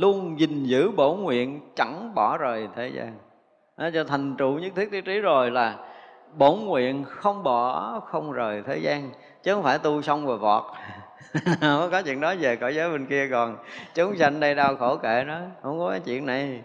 [0.00, 3.18] luôn gìn giữ bổ nguyện, chẳng bỏ rời thế gian.
[3.76, 5.76] Nó cho thành trụ nhất thiết tiêu trí rồi là
[6.36, 9.10] bổn nguyện không bỏ, không rời thế gian.
[9.42, 10.64] Chứ không phải tu xong rồi vọt.
[11.60, 13.56] Không có chuyện đó về cõi giới bên kia còn.
[13.94, 15.38] Chúng sanh đây đau khổ kệ nó.
[15.62, 16.60] Không có cái chuyện này.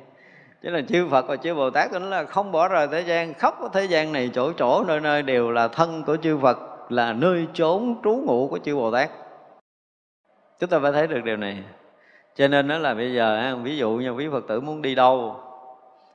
[0.63, 3.33] Chứ là chư Phật và chư Bồ Tát tính là không bỏ rời thế gian.
[3.33, 6.57] Khóc ở thế gian này chỗ chỗ nơi nơi đều là thân của chư Phật,
[6.89, 9.09] là nơi trốn trú ngụ của chư Bồ Tát.
[10.59, 11.63] Chúng ta phải thấy được điều này
[12.35, 15.39] cho nên đó là bây giờ ví dụ như quý Phật tử muốn đi đâu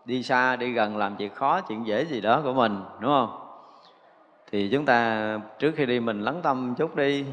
[0.05, 3.37] đi xa đi gần làm chuyện khó chuyện dễ gì đó của mình đúng không?
[4.51, 7.25] Thì chúng ta trước khi đi mình lắng tâm chút đi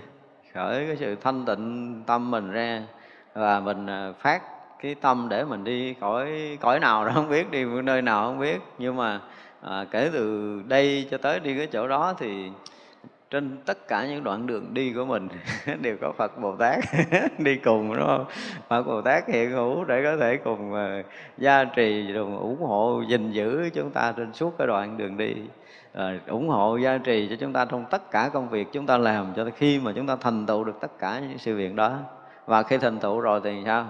[0.54, 2.84] khởi cái sự thanh tịnh tâm mình ra
[3.34, 4.42] và mình à, phát
[4.82, 8.40] cái tâm để mình đi cõi cõi nào đó không biết đi nơi nào không
[8.40, 8.62] biết.
[8.78, 9.20] Nhưng mà
[9.62, 12.52] à, kể từ đây cho tới đi cái chỗ đó thì
[13.30, 15.28] trên tất cả những đoạn đường đi của mình
[15.82, 16.80] đều có Phật Bồ Tát
[17.38, 18.26] đi cùng đúng không?
[18.68, 21.06] Phật Bồ Tát hiện hữu để có thể cùng uh,
[21.38, 25.36] gia trì cùng ủng hộ gìn giữ chúng ta trên suốt cái đoạn đường đi.
[25.94, 28.98] À, ủng hộ gia trì cho chúng ta trong tất cả công việc chúng ta
[28.98, 32.00] làm cho khi mà chúng ta thành tựu được tất cả những sự việc đó.
[32.46, 33.88] Và khi thành tựu rồi thì sao?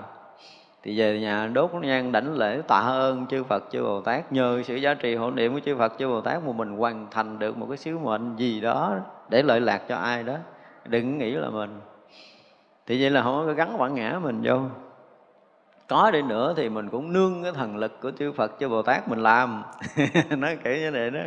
[0.84, 4.62] Thì về nhà đốt nhang đảnh lễ tạ ơn chư Phật chư Bồ Tát nhờ
[4.64, 7.40] sự giá trị hộ niệm của chư Phật chư Bồ Tát mà mình hoàn thành
[7.40, 9.00] được một cái sứ mệnh gì đó
[9.30, 10.38] để lợi lạc cho ai đó.
[10.86, 11.80] Đừng nghĩ là mình.
[12.88, 14.60] Thì vậy là không có gắn bản ngã mình vô.
[15.88, 18.82] Có đi nữa thì mình cũng nương cái thần lực của chư Phật, chư Bồ
[18.82, 19.64] Tát mình làm.
[20.30, 21.20] Nói kể như vậy đó.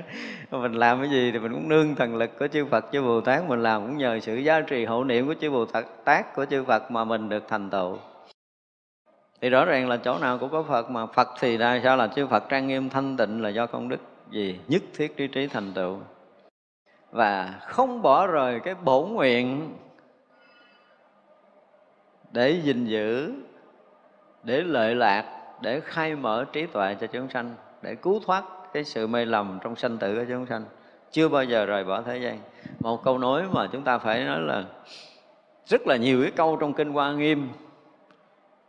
[0.59, 3.21] Mình làm cái gì thì mình cũng nương thần lực của chư Phật, chư Bồ
[3.21, 3.83] Tát mình làm.
[3.83, 5.65] Cũng nhờ sự giá trị hộ niệm của chư Bồ
[6.05, 7.97] Tát của chư Phật mà mình được thành tựu.
[9.41, 11.07] Thì rõ ràng là chỗ nào cũng có Phật mà.
[11.07, 14.01] Phật thì ra sao là chư Phật trang nghiêm thanh tịnh là do công đức
[14.31, 15.99] gì nhất thiết trí trí thành tựu
[17.11, 19.77] và không bỏ rời cái bổ nguyện
[22.33, 23.33] để gìn giữ,
[24.43, 25.25] để lợi lạc,
[25.61, 29.59] để khai mở trí tuệ cho chúng sanh, để cứu thoát cái sự mê lầm
[29.63, 30.65] trong sanh tử của chúng sanh.
[31.11, 32.39] Chưa bao giờ rời bỏ thế gian.
[32.81, 34.65] Một câu nói mà chúng ta phải nói là
[35.67, 37.49] rất là nhiều cái câu trong kinh hoa nghiêm.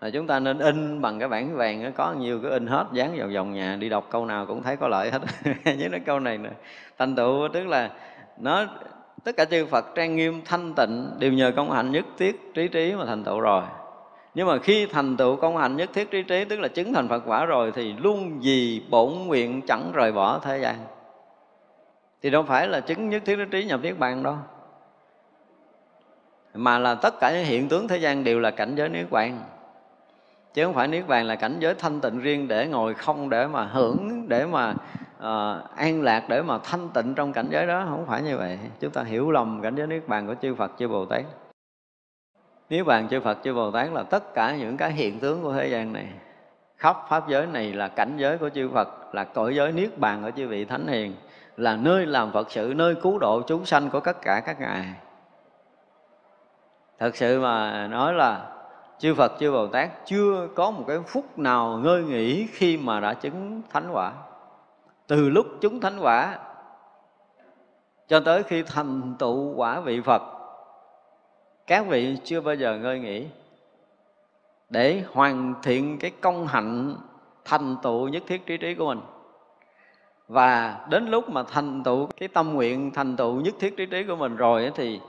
[0.02, 3.16] Là chúng ta nên in bằng cái bản vàng có nhiều cái in hết, dán
[3.18, 5.22] vào vòng nhà, đi đọc câu nào cũng thấy có lợi hết.
[5.78, 6.50] Nhớ nói câu này nè.
[6.98, 7.90] Thành tựu tức là
[8.42, 8.66] nó,
[9.24, 12.68] tất cả chư Phật trang nghiêm, thanh tịnh đều nhờ công hạnh nhất thiết trí
[12.68, 13.64] trí mà thành tựu rồi.
[14.36, 17.08] Nhưng mà khi thành tựu công hạnh nhất thiết trí trí, tức là chứng thành
[17.08, 20.76] Phật quả rồi, thì luôn vì bổn nguyện chẳng rời bỏ thế gian.
[22.22, 24.36] Thì đâu phải là chứng nhất thiết trí trí nhập niết bàn đâu.
[26.54, 29.44] Mà là tất cả những hiện tướng thế gian đều là cảnh giới niết bàn.
[30.54, 33.48] Chứ không phải niết bàn là cảnh giới thanh tịnh riêng để ngồi không để
[33.48, 34.74] mà hưởng, để mà
[35.22, 38.60] uh, an lạc để mà thanh tịnh trong cảnh giới đó không phải như vậy.
[38.80, 41.24] Chúng ta hiểu lầm cảnh giới niết bàn của chư Phật chư Bồ Tát.
[42.70, 45.54] Niết bàn chư Phật chư Bồ Tát là tất cả những cái hiện tướng của
[45.54, 46.08] thế gian này.
[46.78, 50.24] Khắp pháp giới này là cảnh giới của chư Phật là cõi giới niết bàn
[50.24, 51.14] của chư vị thánh hiền
[51.58, 54.86] là nơi làm Phật sự nơi cứu độ chúng sanh của tất cả các ngài.
[57.00, 58.48] Thật sự mà nói là
[59.00, 63.00] chư Phật chư Bồ Tát chưa có một cái phút nào ngơi nghỉ khi mà
[63.00, 64.12] đã chứng thánh quả
[65.12, 66.40] từ lúc chúng thánh quả
[68.08, 70.22] cho tới khi thành tựu quả vị Phật,
[71.68, 73.28] các vị chưa bao giờ ngơi nghỉ
[74.70, 76.96] để hoàn thiện cái công hạnh
[77.46, 79.02] thành tựu nhất thiết trí trí của mình.
[80.28, 84.04] Và đến lúc mà thành tựu cái tâm nguyện thành tựu nhất thiết trí trí
[84.04, 85.00] của mình rồi thì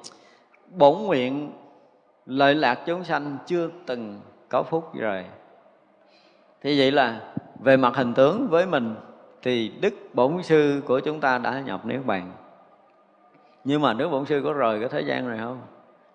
[0.66, 1.52] bổn nguyện
[2.26, 5.24] lợi lạc chúng sanh chưa từng có phút rồi.
[6.60, 7.20] Thì vậy là
[7.60, 8.94] về mặt hình tướng với mình
[9.42, 12.32] thì đức bổn sư của chúng ta đã nhập niết bàn.
[13.64, 15.60] Nhưng mà đức bổn sư có rời cái thế gian này không?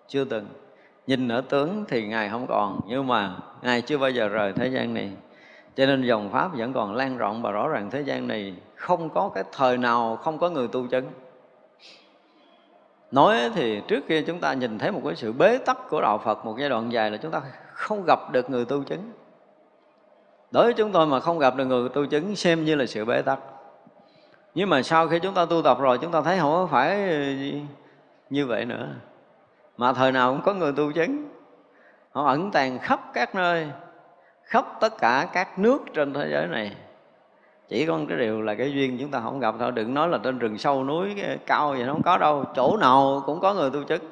[0.08, 0.46] Chưa từng.
[1.06, 4.68] Nhìn ở tướng thì ngài không còn, nhưng mà ngài chưa bao giờ rời thế
[4.68, 5.12] gian này.
[5.76, 9.10] Cho nên dòng pháp vẫn còn lan rộng và rõ ràng thế gian này không
[9.10, 11.04] có cái thời nào không có người tu chân.
[13.10, 16.18] Nói thì trước kia chúng ta nhìn thấy một cái sự bế tắc của đạo
[16.18, 17.42] phật một giai đoạn dài là chúng ta
[17.72, 19.12] không gặp được người tu chứng
[20.50, 23.04] đối với chúng tôi mà không gặp được người tu chứng xem như là sự
[23.04, 23.38] bế tắc.
[24.54, 26.98] Nhưng mà sau khi chúng ta tu tập rồi, chúng ta thấy không phải
[28.30, 28.88] như vậy nữa.
[29.76, 31.28] Mà thời nào cũng có người tu chứng.
[32.12, 33.68] Họ ẩn tàng khắp các nơi,
[34.42, 36.76] khắp tất cả các nước trên thế giới này.
[37.68, 39.72] Chỉ có cái điều là cái duyên chúng ta không gặp thôi.
[39.72, 41.14] Đừng nói là trên rừng sâu núi
[41.46, 42.44] cao vậy nó không có đâu.
[42.54, 44.02] Chỗ nào cũng có người tu chứng.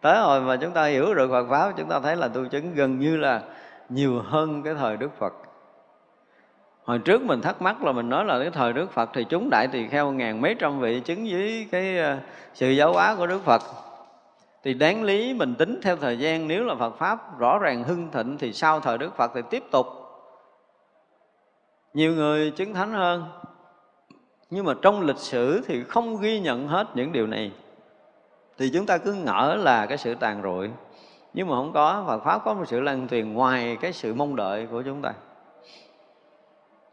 [0.00, 2.74] Tới rồi mà chúng ta hiểu được Phật pháp, chúng ta thấy là tu chứng
[2.74, 3.42] gần như là
[3.88, 5.32] nhiều hơn cái thời Đức Phật.
[6.84, 9.50] Hồi trước mình thắc mắc là mình nói là cái thời Đức Phật thì chúng
[9.50, 12.18] đại tỳ kheo ngàn mấy trăm vị chứng với cái ờ,
[12.54, 13.62] sự giáo hóa của Đức Phật.
[14.64, 18.10] Thì đáng lý mình tính theo thời gian, nếu là Phật pháp rõ ràng hưng
[18.10, 19.86] thịnh thì sau thời Đức Phật thì tiếp tục.
[21.94, 23.24] Nhiều người chứng thánh hơn,
[24.50, 27.52] nhưng mà trong lịch sử thì không ghi nhận hết những điều này.
[28.58, 30.70] Thì chúng ta cứ ngỡ là cái sự tàn rụi
[31.34, 34.36] nhưng mà không có Phật pháp có một sự lan truyền ngoài cái sự mong
[34.36, 35.12] đợi của chúng ta.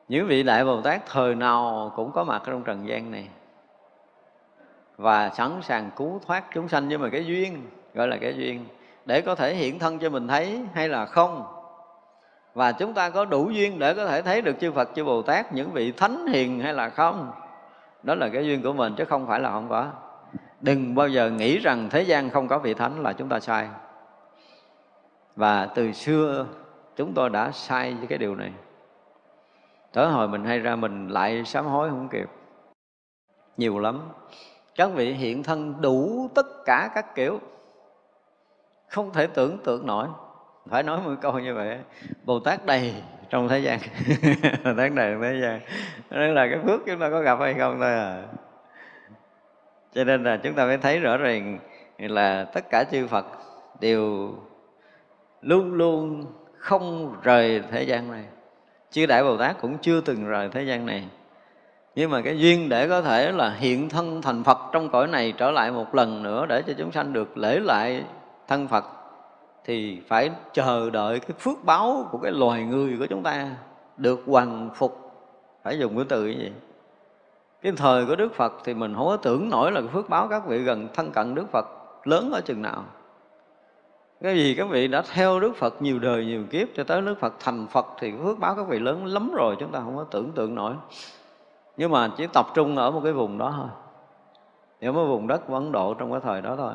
[0.08, 3.28] Những vị đại bồ tát thời nào cũng có mặt trong trần gian này
[4.98, 6.88] và sẵn sàng cứu thoát chúng sanh.
[6.88, 8.66] Nhưng mà cái duyên, gọi là cái duyên,
[9.06, 11.44] để có thể hiện thân cho mình thấy hay là không?
[12.54, 15.22] Và chúng ta có đủ duyên để có thể thấy được chư Phật, chư Bồ
[15.22, 17.32] Tát, những vị thánh hiền hay là không?
[18.04, 19.88] Đó là cái duyên của mình, chứ không phải là không có.
[20.62, 23.68] Đừng bao giờ nghĩ rằng thế gian không có vị thánh là chúng ta sai
[25.36, 26.48] và từ xưa
[26.96, 28.52] chúng tôi đã sai với cái điều này.
[29.94, 32.30] Tới hồi mình hay ra mình lại sám hối không kịp.
[33.58, 34.02] Nhiều lắm.
[34.76, 37.40] Các vị hiện thân đủ tất cả các kiểu.
[38.88, 40.08] Không thể tưởng tượng nổi.
[40.70, 41.78] Phải nói một câu như vậy,
[42.24, 42.94] bồ tát đầy
[43.30, 43.80] trong thế gian.
[44.64, 45.60] Bồ tát đầy trong thế gian.
[46.10, 48.24] Đó là cái phước chúng ta có gặp hay không thôi à.
[49.94, 51.60] Cho nên là chúng ta phải thấy rõ ràng
[51.98, 53.26] là tất cả chư phật
[53.80, 54.34] đều
[55.42, 56.26] luôn luôn
[56.58, 58.24] không rời thế gian này.
[58.92, 61.08] Chư đại bồ tát cũng chưa từng rời thế gian này.
[61.96, 65.34] Nhưng mà cái duyên để có thể là hiện thân thành phật trong cõi này
[65.38, 68.04] trở lại một lần nữa để cho chúng sanh được lễ lại
[68.48, 68.86] thân phật,
[69.66, 73.50] thì phải chờ đợi cái phước báo của cái loài người của chúng ta
[73.98, 75.12] được hoàn phục.
[75.64, 76.52] Phải dùng cái từ như vậy
[77.62, 80.28] cái thời của đức phật thì mình không có tưởng nổi là cái phước báo
[80.28, 81.66] các vị gần thân cận đức phật
[82.04, 82.86] lớn ở chừng nào
[84.22, 87.20] cái gì các vị đã theo Đức Phật nhiều đời, nhiều kiếp cho tới Đức
[87.20, 90.04] Phật thành Phật thì phước báo các vị lớn lắm rồi, chúng ta không có
[90.04, 90.74] tưởng tượng nổi.
[91.78, 93.68] Nhưng mà chỉ tập trung ở một cái vùng đó thôi.
[94.82, 96.74] Ở một vùng đất của Ấn Độ trong cái thời đó thôi.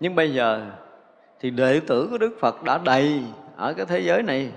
[0.00, 0.66] Nhưng bây giờ
[1.40, 3.22] thì đệ tử của Đức Phật đã đầy
[3.56, 4.52] ở cái thế giới này.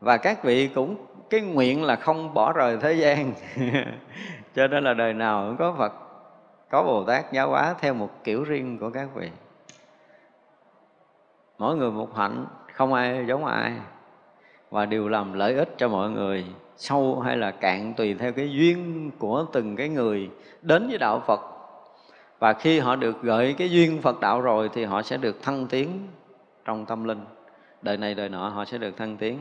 [0.00, 0.96] Và các vị cũng,
[1.30, 3.32] cái nguyện là không bỏ rời thế gian.
[4.54, 5.92] Cho nên là đời nào cũng có Phật,
[6.70, 9.30] có Bồ Tát giáo hóa theo một kiểu riêng của các vị
[11.58, 13.72] mỗi người một hạnh không ai giống ai.
[14.70, 16.46] Và đều làm lợi ích cho mọi người
[16.76, 20.30] sâu hay là cạn tùy theo cái duyên của từng cái người
[20.62, 21.40] đến với đạo Phật.
[22.38, 25.66] Và khi họ được gợi cái duyên Phật đạo rồi thì họ sẽ được thăng
[25.66, 26.08] tiến
[26.64, 27.24] trong tâm linh.
[27.82, 29.38] Đời này đời nọ họ sẽ được thăng tiến.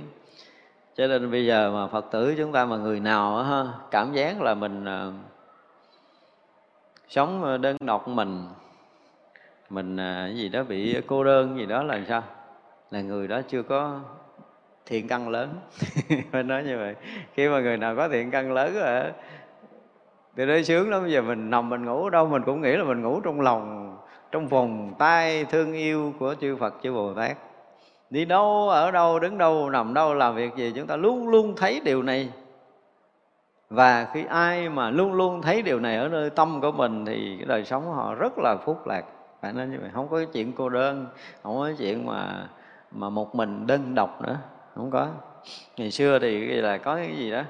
[0.96, 4.42] Cho nên bây giờ mà Phật tử chúng ta mà người nào đó, cảm giác
[4.42, 5.14] là mình uh,
[7.10, 8.48] sống đơn độc mình
[9.70, 12.24] mình à, cái gì đó bị cô đơn gì đó là sao?
[12.92, 14.00] Là người đó chưa có
[14.86, 15.50] thiện căn lớn.
[16.32, 16.96] Phải nói như vậy.
[17.34, 19.04] Khi mà người nào có thiện căn lớn rồi
[20.36, 21.02] thì nó sướng lắm.
[21.02, 23.42] Bây giờ mình nằm mình ngủ ở đâu, mình cũng nghĩ là mình ngủ trong
[23.42, 23.98] lòng,
[24.32, 27.38] trong vòng tay thương yêu của chư Phật, chư Bồ Tát.
[28.10, 31.54] Đi đâu, ở đâu, đứng đâu, nằm đâu, làm việc gì, chúng ta luôn luôn
[31.58, 32.30] thấy điều này.
[33.70, 37.36] Và khi ai mà luôn luôn thấy điều này ở nơi tâm của mình thì
[37.38, 39.04] cái đời sống họ rất là phúc lạc
[39.42, 39.90] phải nói như vậy.
[39.94, 41.08] Không có cái chuyện cô đơn,
[41.44, 42.48] không có cái chuyện mà
[42.92, 44.38] mà một mình đơn độc nữa.
[44.76, 45.08] Không có.
[45.78, 47.42] Ngày xưa thì là có cái gì đó,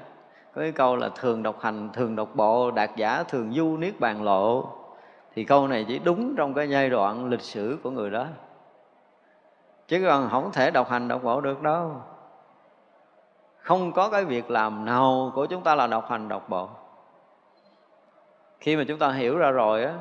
[0.54, 4.00] có cái câu là thường độc hành, thường độc bộ, đạt giả thường du niết
[4.00, 4.68] bàn lộ.
[5.34, 8.26] Thì câu này chỉ đúng trong cái giai đoạn lịch sử của người đó.
[9.88, 11.92] Chứ còn không thể độc hành, độc bộ được đâu.
[13.58, 16.68] Không có cái việc làm nào của chúng ta là độc hành, độc bộ.
[18.60, 19.94] Khi mà chúng ta hiểu ra rồi á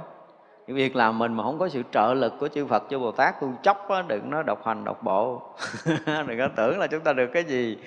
[0.68, 3.12] cái việc làm mình mà không có sự trợ lực của chư Phật chư Bồ
[3.12, 5.42] Tát tu chốc á, đừng nói độc hành độc bộ.
[6.06, 7.78] Đừng có tưởng là chúng ta được cái gì.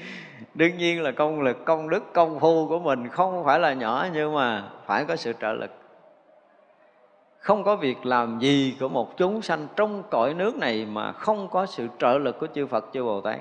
[0.55, 4.07] Đương nhiên là công lực công đức công phu của mình không phải là nhỏ
[4.13, 5.71] nhưng mà phải có sự trợ lực.
[7.39, 11.49] Không có việc làm gì của một chúng sanh trong cõi nước này mà không
[11.49, 13.41] có sự trợ lực của chư Phật chư Bồ Tát.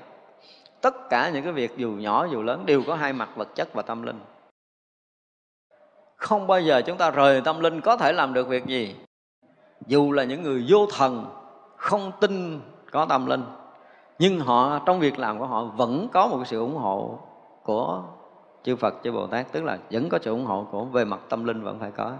[0.80, 3.74] Tất cả những cái việc dù nhỏ dù lớn đều có hai mặt vật chất
[3.74, 4.20] và tâm linh.
[6.16, 8.94] Không bao giờ chúng ta rời tâm linh có thể làm được việc gì
[9.90, 11.26] dù là những người vô thần,
[11.76, 13.44] không tin có tâm linh,
[14.18, 17.18] nhưng họ, trong việc làm của họ vẫn có một sự ủng hộ
[17.62, 18.02] của
[18.62, 19.52] chư Phật, chư Bồ Tát.
[19.52, 22.12] Tức là vẫn có sự ủng hộ của về mặt tâm linh vẫn phải có.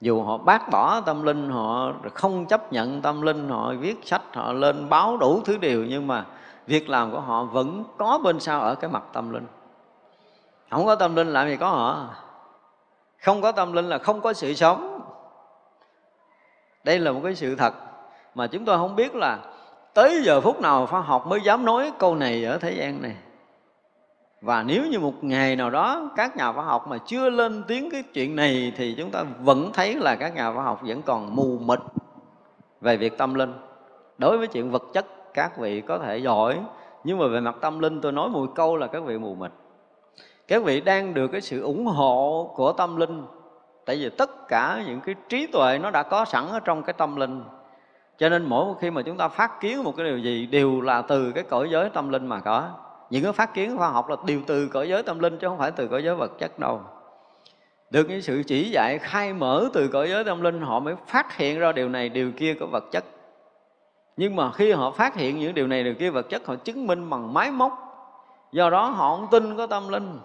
[0.00, 4.22] Dù họ bác bỏ tâm linh, họ không chấp nhận tâm linh, họ viết sách,
[4.34, 6.26] họ lên báo đủ thứ điều, nhưng mà
[6.66, 9.46] việc làm của họ vẫn có bên sau ở cái mặt tâm linh.
[10.70, 12.06] Không có tâm linh làm gì có họ.
[13.22, 14.97] Không có tâm linh là không có sự sống
[16.88, 17.74] đây là một cái sự thật
[18.34, 19.38] mà chúng tôi không biết là
[19.94, 23.16] tới giờ phút nào khoa học mới dám nói câu này ở thế gian này.
[24.40, 27.90] Và nếu như một ngày nào đó các nhà khoa học mà chưa lên tiếng
[27.90, 31.36] cái chuyện này thì chúng ta vẫn thấy là các nhà khoa học vẫn còn
[31.36, 31.78] mù mịt
[32.80, 33.52] về việc tâm linh.
[34.18, 36.60] Đối với chuyện vật chất, các vị có thể giỏi,
[37.04, 39.50] nhưng mà về mặt tâm linh tôi nói một câu là các vị mù mịt.
[40.48, 43.22] Các vị đang được cái sự ủng hộ của tâm linh
[43.88, 46.92] tại vì tất cả những cái trí tuệ nó đã có sẵn ở trong cái
[46.92, 47.44] tâm linh.
[48.18, 51.02] Cho nên mỗi khi mà chúng ta phát kiến một cái điều gì, đều là
[51.02, 52.70] từ cái cõi giới tâm linh mà có.
[53.10, 55.58] Những cái phát kiến khoa học là đều từ cõi giới tâm linh chứ không
[55.58, 56.80] phải từ cõi giới vật chất đâu.
[57.90, 61.36] Được những sự chỉ dạy, khai mở từ cõi giới tâm linh, họ mới phát
[61.36, 63.04] hiện ra điều này, điều kia của vật chất.
[64.16, 66.86] Nhưng mà khi họ phát hiện những điều này, điều kia vật chất, họ chứng
[66.86, 67.72] minh bằng máy móc.
[68.52, 70.18] Do đó họ không tin có tâm linh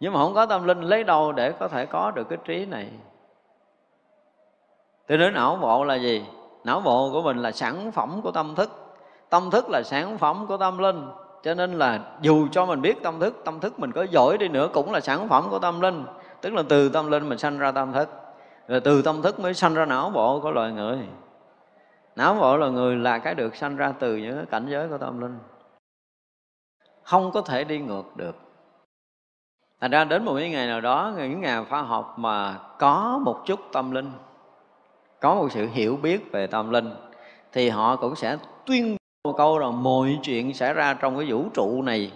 [0.00, 2.66] nhưng mà không có tâm linh, lấy đâu để có thể có được cái trí
[2.66, 2.88] này?
[5.06, 6.26] Tôi nói não bộ là gì?
[6.64, 8.70] Não bộ của mình là sản phẩm của tâm thức.
[9.28, 11.08] Tâm thức là sản phẩm của tâm linh.
[11.42, 14.48] Cho nên là dù cho mình biết tâm thức tâm thức mình có giỏi đi
[14.48, 16.04] nữa cũng là sản phẩm của tâm linh.
[16.40, 18.08] Tức là từ tâm linh mình sanh ra tâm thức.
[18.68, 20.98] Rồi từ tâm thức mới sanh ra não bộ của loài người.
[22.16, 25.20] Não bộ là người là cái được sanh ra từ những cảnh giới của tâm
[25.20, 25.38] linh.
[27.02, 28.36] Không có thể đi ngược được
[29.80, 33.42] thành ra đến một cái ngày nào đó, những nhà khoa học mà có một
[33.46, 34.12] chút tâm linh,
[35.20, 36.90] có một sự hiểu biết về tâm linh,
[37.52, 41.44] thì họ cũng sẽ tuyên một câu là mọi chuyện xảy ra trong cái vũ
[41.54, 42.12] trụ này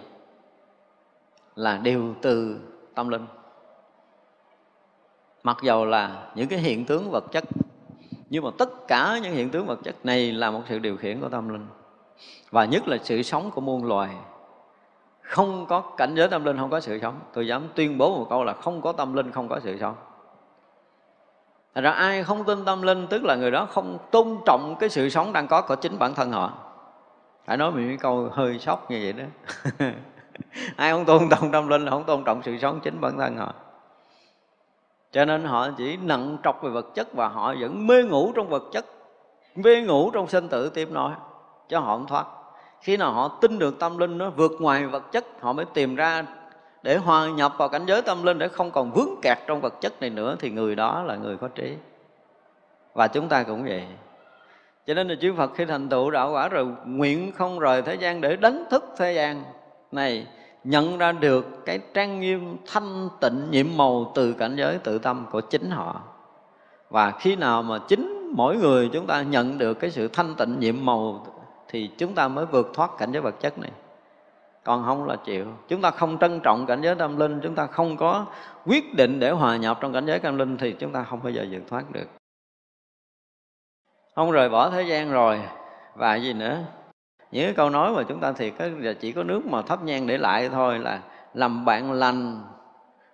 [1.55, 2.59] là đều từ
[2.95, 3.25] tâm linh.
[5.43, 7.43] Mặc dầu là những cái hiện tướng vật chất,
[8.29, 11.21] nhưng mà tất cả những hiện tướng vật chất này là một sự điều khiển
[11.21, 11.67] của tâm linh,
[12.49, 14.09] và nhất là sự sống của muôn loài
[15.23, 17.19] không có cảnh giới tâm linh không có sự sống.
[17.33, 19.95] Tôi dám tuyên bố một câu là không có tâm linh không có sự sống.
[21.75, 24.89] Thành ra ai không tin tâm linh tức là người đó không tôn trọng cái
[24.89, 26.53] sự sống đang có của chính bản thân họ.
[27.45, 29.25] Phải nói mình cái câu hơi sốc như vậy đó.
[30.75, 33.37] Ai không tôn trọng tâm linh là không tôn trọng sự sống chính bản thân
[33.37, 33.53] họ.
[35.11, 38.49] Cho nên họ chỉ nặng trọc về vật chất và họ vẫn mê ngủ trong
[38.49, 38.85] vật chất
[39.55, 41.13] mê ngủ trong sinh tử tiếp nói,
[41.69, 42.25] cho họ không thoát
[42.83, 45.95] khi nào họ tin được tâm linh nó vượt ngoài vật chất, họ mới tìm
[45.95, 46.25] ra
[46.83, 49.73] để hòa nhập vào cảnh giới tâm linh để không còn vướng kẹt trong vật
[49.81, 51.75] chất này nữa, thì người đó là người có trí.
[52.93, 53.83] Và chúng ta cũng vậy.
[54.87, 57.95] Cho nên là chư Phật khi thành tựu đạo quả rồi, nguyện không rời thế
[57.95, 59.43] gian để đánh thức thế gian
[59.91, 60.27] này,
[60.63, 65.25] nhận ra được cái trang nghiêm, thanh tịnh, nhiệm màu từ cảnh giới tự tâm
[65.31, 66.01] của chính họ.
[66.89, 70.59] Và khi nào mà chính mỗi người chúng ta nhận được cái sự thanh tịnh,
[70.59, 71.27] nhiệm màu
[71.73, 73.71] thì chúng ta mới vượt thoát cảnh giới vật chất này.
[74.63, 75.45] Còn không là chịu.
[75.67, 78.25] Chúng ta không trân trọng cảnh giới tâm linh, chúng ta không có
[78.65, 81.31] quyết định để hòa nhập trong cảnh giới tâm linh thì chúng ta không bao
[81.31, 82.07] giờ vượt thoát được.
[84.15, 85.41] Không rời bỏ thế gian rồi,
[85.95, 86.57] và gì nữa?
[87.31, 90.07] Những cái câu nói mà chúng ta thiệt là chỉ có nước mà thấp nhang
[90.07, 90.99] để lại thôi là
[91.33, 92.41] làm bạn lành,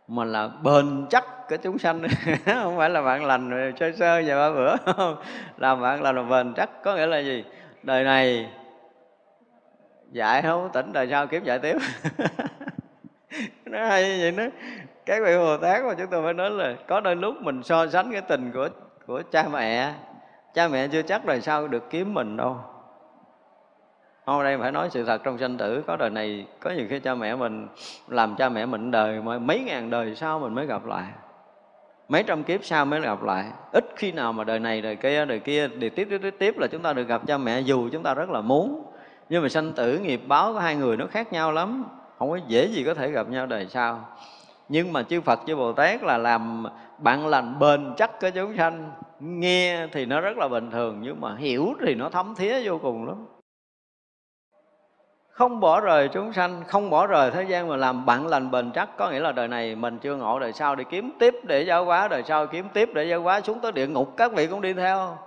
[0.08, 2.02] mà là bền chắc cái chúng sanh.
[2.46, 4.76] Không phải là bạn lành sơ sơ vài ba bữa.
[5.58, 7.44] Làm bạn lành là bền chắc có nghĩa là gì?
[7.84, 8.50] Đời này,
[10.12, 11.78] dạy không tỉnh đời sau kiếm dạy tiếp.
[13.66, 14.56] Nó hay như vậy đó.
[15.06, 17.88] Các vị bồ tát mà chúng tôi phải nói là có đôi lúc mình so
[17.88, 18.70] sánh cái tình của
[19.08, 19.94] của cha mẹ
[20.54, 22.58] cha mẹ chưa chắc đời sau được kiếm mình đâu.
[24.26, 27.00] Hôm nay phải nói sự thật trong sanh tử, có đời này có nhiều khi
[27.00, 27.68] cha mẹ mình
[28.08, 31.06] làm cha mẹ mình đời, mà mấy ngàn đời sau mình mới gặp lại
[32.10, 33.46] mấy trăm kiếp sau mới gặp lại.
[33.72, 36.58] Ít khi nào mà đời này, đời kia đời kia, đời tiếp tiếp tiếp tiếp
[36.58, 38.84] là chúng ta được gặp cha mẹ, dù chúng ta rất là muốn.
[39.30, 41.86] Nhưng mà sanh tử, nghiệp báo của hai người nó khác nhau lắm.
[42.20, 44.06] Không có dễ gì có thể gặp nhau đời sau.
[44.70, 46.66] Nhưng mà chư Phật, chư Bồ Tát là làm
[46.98, 48.92] bạn lành bền chắc cái chúng sanh.
[49.20, 52.80] Nghe thì nó rất là bình thường, nhưng mà hiểu thì nó thấm thía vô
[52.82, 53.26] cùng lắm
[55.40, 58.72] không bỏ rời chúng sanh, không bỏ rời thế gian mà làm bạn lành bền
[58.72, 58.98] chắc.
[58.98, 61.86] Có nghĩa là đời này mình chưa ngộ, đời sau đi kiếm tiếp để giáo
[61.86, 64.14] hóa, đời sau kiếm tiếp để giáo hóa, xuống tới địa ngục.
[64.18, 65.18] Các vị cũng đi theo.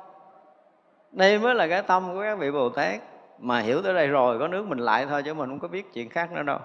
[1.13, 3.01] Đây mới là cái tâm của các vị bồ tát.
[3.39, 5.95] Mà hiểu tới đây rồi, có nước mình lại thôi, chứ mình không có biết
[5.95, 6.59] chuyện khác nữa đâu.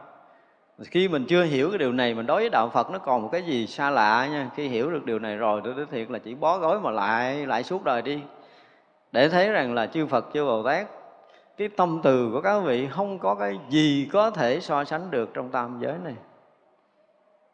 [0.83, 3.29] Khi mình chưa hiểu cái điều này, mình đối với đạo Phật nó còn một
[3.31, 4.49] cái gì xa lạ nha.
[4.55, 7.45] Khi hiểu được điều này rồi, tôi nói thiệt là chỉ bó gói mà lại
[7.45, 8.19] lại suốt đời đi.
[9.11, 10.87] Để thấy rằng là chư Phật, chư Bồ Tát
[11.57, 15.33] cái tâm từ của các vị không có cái gì có thể so sánh được
[15.33, 16.15] trong tam giới này.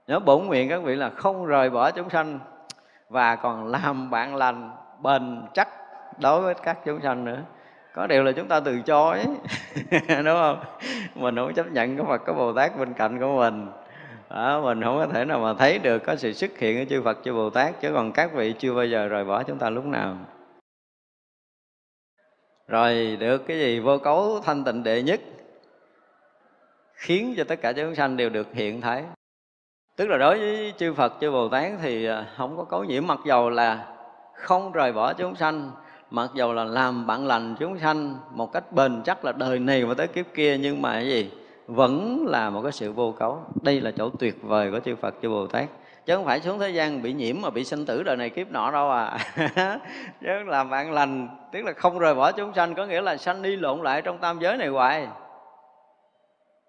[0.07, 2.39] Nhớ bổn nguyện các vị là không rời bỏ chúng sanh
[3.09, 5.69] và còn làm bạn lành bền chắc
[6.19, 7.39] đối với các chúng sanh nữa.
[7.93, 9.19] Có điều là chúng ta từ chối
[10.07, 10.59] đúng không?
[11.15, 13.67] Mình không chấp nhận có Phật có Bồ Tát bên cạnh của mình.
[14.29, 17.01] Đó, mình không có thể nào mà thấy được có sự xuất hiện của chư
[17.01, 17.81] Phật chư Bồ Tát.
[17.81, 20.17] Chứ còn các vị chưa bao giờ rời bỏ chúng ta lúc nào
[22.67, 25.21] rồi được cái gì vô cấu thanh tịnh đệ nhất,
[26.93, 29.03] khiến cho tất cả chúng sanh đều được hiện thấy.
[29.95, 33.07] Tức là đối với chư Phật, chư Bồ Tát thì à, không có cấu nhiễm,
[33.07, 33.87] mặc dầu là
[34.33, 35.71] không rời bỏ chúng sanh,
[36.11, 39.85] mặc dầu là làm bạn lành chúng sanh một cách bền chắc là đời này
[39.85, 41.31] và tới kiếp kia, nhưng mà cái gì?
[41.67, 43.41] Vẫn là một cái sự vô cấu.
[43.61, 45.69] Đây là chỗ tuyệt vời của chư Phật, chư Bồ Tát
[46.05, 48.51] chứ không phải xuống thế gian bị nhiễm mà bị sinh tử đời này kiếp
[48.51, 49.17] nọ đâu à.
[50.21, 53.41] Chứ làm bạn lành, tức là không rời bỏ chúng sanh, có nghĩa là sanh
[53.41, 55.07] đi lộn lại trong tam giới này hoài.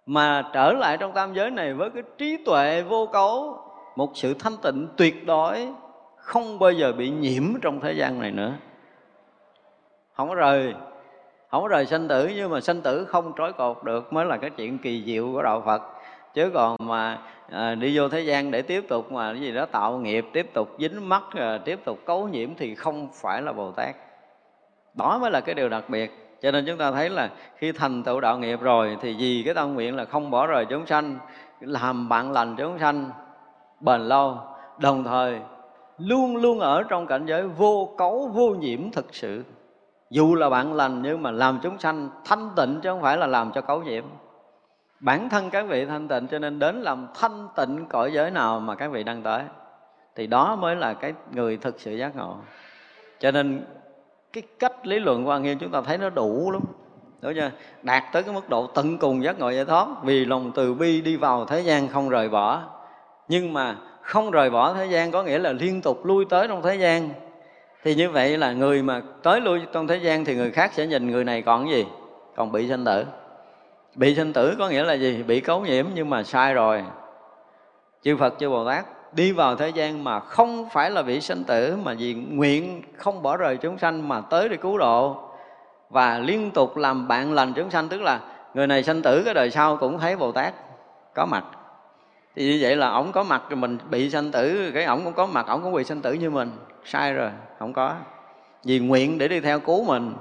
[0.07, 3.59] Mà trở lại trong tam giới này với cái trí tuệ vô cấu,
[3.97, 5.69] một sự thanh tịnh tuyệt đối,
[6.17, 8.53] không bao giờ bị nhiễm trong thế gian này nữa.
[10.15, 10.75] Không có rời,
[11.51, 14.37] không có rời sanh tử, nhưng mà sanh tử không trói cột được mới là
[14.37, 15.83] cái chuyện kỳ diệu của đạo phật.
[16.35, 17.19] Chứ còn mà
[17.51, 20.51] à, đi vô thế gian để tiếp tục mà cái gì đó tạo nghiệp tiếp
[20.55, 23.97] tục dính mắc ờ, tiếp tục cấu nhiễm thì không phải là bồ tát.
[24.95, 26.37] Đó mới là cái điều đặc biệt.
[26.43, 29.55] Cho nên chúng ta thấy là khi thành tựu đạo nghiệp rồi thì vì cái
[29.55, 31.19] tâm nguyện là không bỏ rời chúng sanh
[31.61, 33.11] làm bạn lành chúng sanh
[33.81, 34.39] bền lâu.
[34.79, 35.41] Đồng thời
[35.99, 39.45] luôn luôn ở trong cảnh giới vô cấu vô nhiễm thực sự.
[40.11, 43.27] Dù là bạn lành nhưng mà làm chúng sanh thanh tịnh chứ không phải là
[43.27, 44.05] làm cho cấu nhiễm
[45.05, 48.61] bản thân các vị thanh tịnh cho nên đến làm thanh tịnh cõi giới nào
[48.61, 49.43] mà các vị đang tới,
[50.15, 52.37] thì đó mới là cái người thực sự giác ngộ.
[53.21, 53.65] Cho nên
[54.33, 56.63] cái cách lý luận quan nghiêm chúng ta thấy nó đủ lắm,
[57.23, 57.51] đúng chưa?
[57.83, 61.01] Đạt tới cái mức độ tận cùng giác ngộ giải thoát, vì lòng từ bi
[61.01, 62.63] đi vào thế gian không rời bỏ.
[63.29, 66.63] Nhưng mà không rời bỏ thế gian có nghĩa là liên tục lui tới trong
[66.63, 67.09] thế gian.
[67.83, 70.87] Thì như vậy là người mà tới lui trong thế gian thì người khác sẽ
[70.87, 71.87] nhìn người này còn cái gì?
[72.37, 73.05] Còn bị sanh tử
[73.95, 75.23] bị sinh tử có nghĩa là gì?
[75.23, 76.85] Bị cấu nhiễm nhưng mà sai rồi.
[78.03, 81.45] Chư phật, chư bồ tát đi vào thế gian mà không phải là bị sinh
[81.45, 85.17] tử, mà vì nguyện không bỏ rời chúng sanh mà tới để cứu độ.
[85.91, 88.21] Và liên tục làm bạn lành chúng sanh, tức là
[88.55, 90.55] người này sanh tử cái đời sau cũng thấy bồ tát
[91.15, 91.45] có mặt.
[92.37, 95.13] Thì như vậy là ổng có mặt rồi mình bị sanh tử, cái ổng cũng
[95.13, 96.51] có mặt, ổng cũng bị sanh tử như mình.
[96.85, 97.95] Sai rồi, không có.
[98.65, 100.15] Vì nguyện để đi theo cứu mình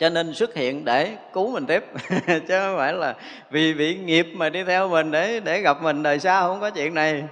[0.00, 1.84] cho nên xuất hiện để cứu mình tiếp.
[2.26, 3.14] Chứ không phải là
[3.50, 6.70] vì bị nghiệp mà đi theo mình để để gặp mình, đời sau không có
[6.70, 7.24] chuyện này.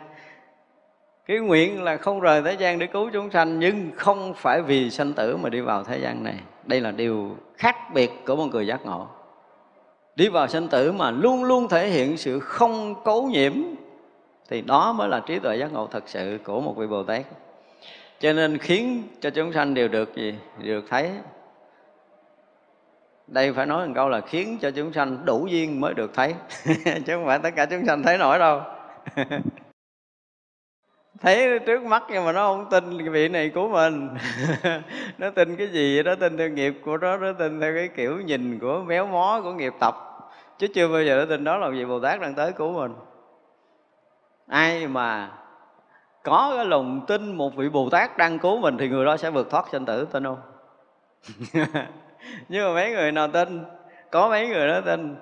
[1.27, 4.91] Cái nguyện là không rời thế gian để cứu chúng sanh, nhưng không phải vì
[4.91, 6.35] sanh tử mà đi vào thế gian này.
[6.65, 9.07] Đây là điều khác biệt của một người giác ngộ.
[10.17, 13.53] Đi vào sanh tử mà luôn luôn thể hiện sự không cấu nhiễm,
[14.49, 17.23] thì đó mới là trí tuệ giác ngộ thật sự của một vị bồ tát.
[18.21, 20.35] Cho nên khiến cho chúng sanh đều được gì?
[20.63, 21.11] Được thấy
[23.29, 26.35] đây phải nói một câu là khiến cho chúng sanh đủ duyên mới được thấy.
[26.85, 28.61] Chứ không phải tất cả chúng sanh thấy nổi đâu.
[31.21, 34.09] Thấy trước mắt nhưng mà nó không tin vị này của mình.
[35.19, 36.15] Nó tin cái gì đó?
[36.15, 39.53] Tin theo nghiệp của nó nó tin theo cái kiểu nhìn của méo mó của
[39.53, 39.97] nghiệp tập.
[40.59, 42.95] Chứ chưa bao giờ nó tin đó là vị bồ tát đang tới của mình.
[44.47, 45.31] Ai mà
[46.23, 49.31] có cái lòng tin một vị bồ tát đang cứu mình thì người đó sẽ
[49.31, 50.41] vượt thoát sinh tử, tin không?
[52.49, 53.65] nhưng mà mấy người nào tin?
[54.11, 55.17] Có mấy người đó tin.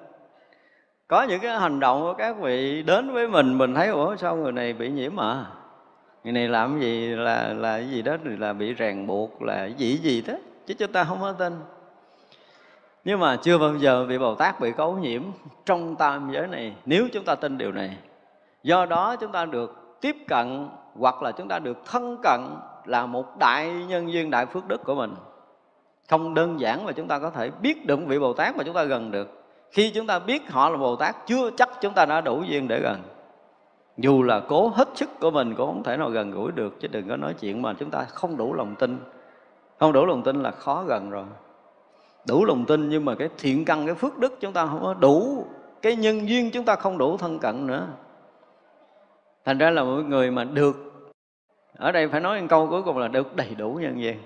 [1.09, 4.37] Có những cái hành động của các vị đến với mình mình thấy, ủa, sao
[4.37, 5.44] người này bị nhiễm à?
[6.24, 7.09] Người này làm gì?
[7.09, 10.35] Là là cái gì đó là bị ràng buộc, là gì gì đó,
[10.66, 11.52] chứ chúng ta không có tin.
[13.04, 15.22] Nhưng mà chưa bao giờ bị bồ tát bị cấu nhiễm
[15.64, 17.96] trong tam giới này, nếu chúng ta tin điều này.
[18.62, 22.40] Do đó chúng ta được tiếp cận, hoặc là chúng ta được thân cận
[22.85, 25.14] là một đại nhân duyên, đại phước đức của mình
[26.08, 28.74] không đơn giản mà chúng ta có thể biết được vị bồ tát mà chúng
[28.74, 29.42] ta gần được.
[29.70, 32.68] Khi chúng ta biết họ là bồ tát, chưa chắc chúng ta đã đủ duyên
[32.68, 33.02] để gần.
[33.96, 36.88] Dù là cố hết sức của mình, cũng không thể nào gần gũi được, chứ
[36.88, 38.98] đừng có nói chuyện mà chúng ta không đủ lòng tin.
[39.78, 41.24] Không đủ lòng tin là khó gần rồi.
[42.28, 44.94] Đủ lòng tin nhưng mà cái thiện căn, cái phước đức chúng ta không có
[44.94, 45.44] đủ,
[45.82, 47.86] cái nhân duyên chúng ta không đủ thân cận nữa.
[49.44, 50.76] Thành ra là một người mà được,
[51.78, 54.16] ở đây phải nói một câu cuối cùng là được đầy đủ nhân duyên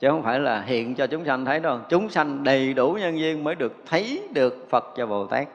[0.00, 1.78] chứ không phải là hiện cho chúng sanh thấy đâu.
[1.88, 5.48] Chúng sanh đầy đủ nhân duyên mới được thấy được phật và bồ tát.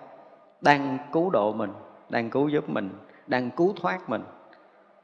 [0.62, 1.72] Đang cứu độ mình,
[2.10, 2.90] đang cứu giúp mình,
[3.28, 4.24] đang cứu thoát mình.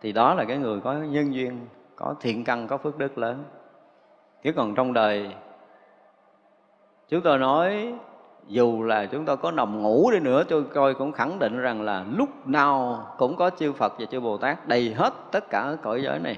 [0.01, 1.59] Thì đó là cái người có nhân duyên,
[1.95, 3.43] có thiện căn, có phước đức lớn.
[4.43, 5.31] Chứ còn trong đời,
[7.09, 7.93] chúng tôi nói,
[8.47, 11.81] dù là chúng tôi có nằm ngủ đi nữa, tôi coi cũng khẳng định rằng
[11.81, 15.75] là lúc nào cũng có chư Phật và chư Bồ Tát đầy hết tất cả
[15.81, 16.37] cõi giới này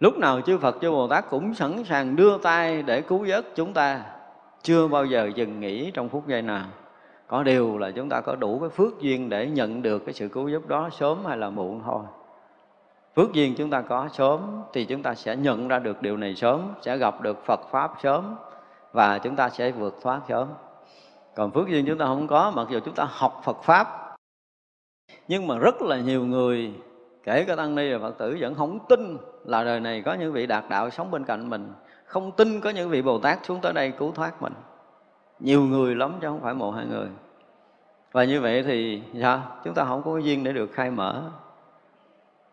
[0.00, 3.46] lúc nào chư Phật, chư Bồ Tát cũng sẵn sàng đưa tay để cứu vớt
[3.54, 4.00] chúng ta.
[4.62, 6.66] Chưa bao giờ dừng nghỉ trong phút giây nào.
[7.26, 10.28] Có điều là chúng ta có đủ cái phước duyên để nhận được cái sự
[10.28, 12.00] cứu giúp đó sớm hay là muộn thôi.
[13.16, 14.40] Phước duyên chúng ta có sớm
[14.72, 17.92] thì chúng ta sẽ nhận ra được điều này sớm, sẽ gặp được phật pháp
[18.02, 18.34] sớm
[18.92, 20.48] và chúng ta sẽ vượt thoát sớm.
[21.34, 24.16] Còn phước duyên chúng ta không có, mặc dù chúng ta học Phật pháp,
[25.28, 26.72] nhưng mà rất là nhiều người
[27.28, 30.32] kể cả tăng ni và phật tử vẫn không tin là đời này có những
[30.32, 31.72] vị đạt đạo sống bên cạnh mình.
[32.04, 34.52] Không tin có những vị bồ tát xuống tới đây cứu thoát mình.
[35.40, 37.06] Nhiều người lắm chứ không phải một hai người.
[38.12, 39.42] Và như vậy thì sao?
[39.64, 41.22] Chúng ta không có duyên để được khai mở.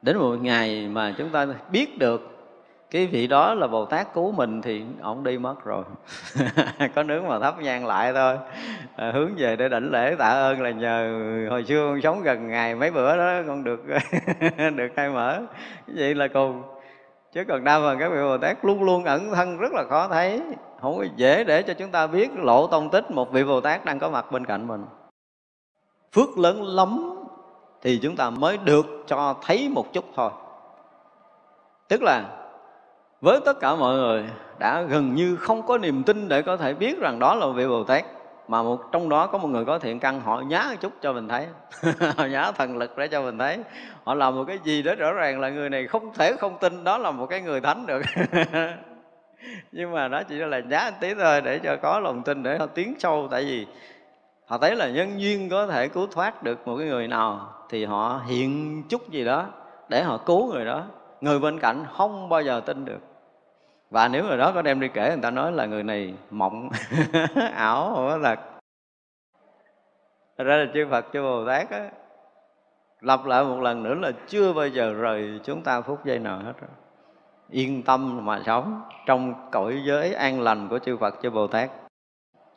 [0.02, 2.35] Đến một ngày mà chúng ta biết được
[2.92, 5.84] cái vị đó là bồ tát cứu mình thì ông đi mất rồi.
[6.96, 8.38] Có nướng mà thắp nhang lại thôi.
[8.96, 12.48] À, hướng về để đảnh lễ tạ ơn là nhờ hồi xưa con sống gần
[12.48, 13.84] ngày mấy bữa đó con được
[14.76, 15.42] được khai mở.
[15.88, 16.64] Vậy là cùng.
[17.34, 20.08] Chứ còn đa phần các vị bồ tát luôn luôn ẩn thân rất là khó
[20.08, 20.42] thấy.
[20.82, 23.86] Không có dễ để cho chúng ta biết lộ tông tích một vị bồ tát
[23.86, 24.86] đang có mặt bên cạnh mình.
[26.14, 27.16] Phước lớn lắm
[27.82, 30.32] thì chúng ta mới được cho thấy một chút thôi.
[31.88, 32.24] Tức là
[33.22, 34.24] với tất cả mọi người,
[34.60, 37.68] đã gần như không có niềm tin để có thể biết rằng đó là vị
[37.68, 38.06] Bồ Tát,
[38.48, 41.14] mà một trong đó có một người có thiện căn, họ nhá một chút cho
[41.14, 41.48] mình thấy.
[42.18, 43.60] Họ nhá thần lực để cho mình thấy.
[44.04, 46.84] Họ làm một cái gì đó rõ ràng là người này không thể không tin
[46.84, 48.02] đó là một cái người thánh được.
[49.72, 52.58] Nhưng mà đó chỉ là nhá một tí thôi để cho có lòng tin để
[52.58, 53.28] họ tiến sâu.
[53.32, 53.66] Tại vì
[54.46, 57.86] họ thấy là nhân duyên có thể cứu thoát được một cái người nào thì
[57.86, 59.46] họ hiện chút gì đó
[59.90, 60.84] để họ cứu người đó
[61.22, 63.00] người bên cạnh không bao giờ tin được.
[63.90, 66.70] Và nếu người đó có đem đi kể, người ta nói là người này mộng,
[67.54, 68.40] ảo không có thật
[70.38, 71.90] Thật ra là chư Phật, chư Bồ Tát á,
[73.02, 76.40] Lặp lại một lần nữa là chưa bao giờ rời chúng ta phút giây nào
[76.40, 76.70] hết rồi.
[77.50, 81.72] Yên tâm mà sống trong cõi giới an lành của chư Phật, chư Bồ Tát.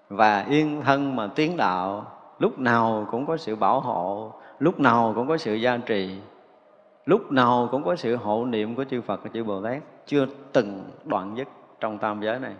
[0.08, 5.12] Và yên thân mà tiến đạo, Lúc nào cũng có sự bảo hộ, Lúc nào
[5.14, 6.18] cũng có sự gia trì
[7.08, 9.82] lúc nào cũng có sự hộ niệm của chư Phật và chư Bồ Tát.
[10.06, 11.48] Chưa từng đoạn dứt
[11.80, 12.54] trong tam giới này.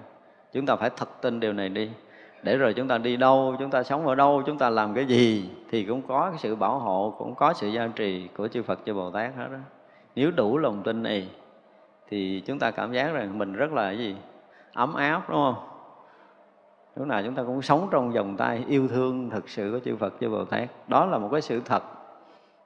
[0.53, 1.91] Chúng ta phải thật tin điều này đi.
[2.43, 5.07] Để rồi chúng ta đi đâu, chúng ta sống ở đâu, chúng ta làm cái
[5.07, 8.63] gì, thì cũng có cái sự bảo hộ, cũng có sự gia trì của chư
[8.63, 9.59] Phật, chư Bồ Tát hết đó
[10.15, 11.29] nếu đủ lòng tin này
[12.09, 14.17] thì chúng ta cảm giác rằng mình rất là cái gì?
[14.73, 15.55] Ấm áp, đúng không?
[16.97, 19.97] Lúc nào chúng ta cũng sống trong vòng tay yêu thương thực sự của chư
[19.97, 20.69] Phật, chư Bồ Tát.
[20.89, 21.83] Đó là một cái sự thật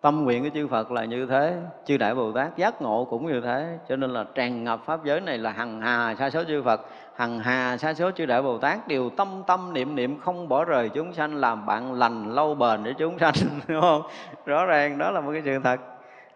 [0.02, 3.26] tâm nguyện của chư Phật là như thế, chư Đại Bồ Tát giác ngộ cũng
[3.26, 3.78] như thế.
[3.88, 6.86] Cho nên là tràn ngập pháp giới này là hằng hà sa số chư Phật,
[7.16, 8.88] hằng hà sa số chư Đại Bồ Tát.
[8.88, 12.84] Đều tâm tâm niệm niệm không bỏ rời chúng sanh, làm bạn lành lâu bền
[12.84, 13.34] để chúng sanh,
[13.68, 14.02] đúng không?
[14.46, 15.80] Rõ ràng đó là một cái sự thật.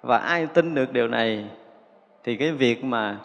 [0.03, 1.47] Và ai tin được điều này,
[2.25, 3.17] thì cái việc mà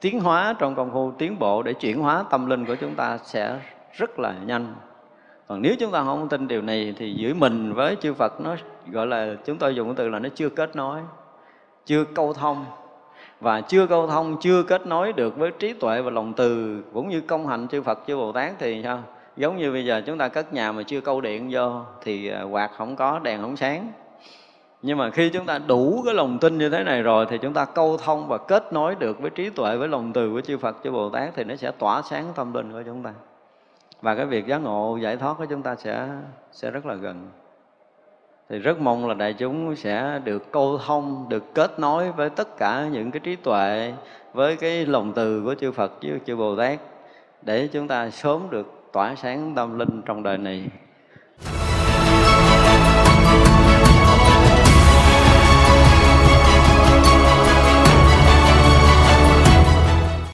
[0.00, 3.18] tiến hóa trong công phu, tiến bộ để chuyển hóa tâm linh của chúng ta
[3.18, 3.58] sẽ
[3.92, 4.74] rất là nhanh
[5.48, 8.56] còn nếu chúng ta không tin điều này thì giữa mình với chư Phật nó
[8.90, 11.00] gọi là, chúng tôi dùng cái từ là nó chưa kết nối,
[11.86, 12.64] chưa câu thông.
[13.40, 17.08] Và chưa câu thông, chưa kết nối được với trí tuệ và lòng từ cũng
[17.08, 19.02] như công hạnh chư Phật, chư Bồ Tát thì sao?
[19.36, 21.70] Giống như bây giờ chúng ta cất nhà mà chưa câu điện vô
[22.02, 23.92] thì à, quạt không có, đèn không sáng.
[24.82, 27.52] Nhưng mà khi chúng ta đủ cái lòng tin như thế này rồi thì chúng
[27.52, 30.58] ta câu thông và kết nối được với trí tuệ, với lòng từ của chư
[30.58, 33.12] Phật, chư Bồ Tát thì nó sẽ tỏa sáng tâm linh của chúng ta
[34.02, 36.08] và cái việc giác ngộ, giải thoát của chúng ta sẽ
[36.52, 37.28] sẽ rất là gần.
[38.48, 42.56] Thì rất mong là đại chúng sẽ được câu thông, được kết nối với tất
[42.56, 43.92] cả những cái trí tuệ,
[44.32, 46.78] với cái lòng từ của chư Phật với chư Bồ Tát,
[47.42, 50.68] để chúng ta sớm được tỏa sáng tâm linh trong đời này.